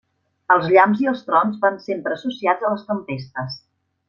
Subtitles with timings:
[0.53, 3.63] Els llamps i els trons van sempre associats a les tempestes.